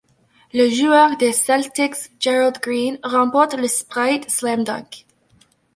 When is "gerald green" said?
2.19-2.97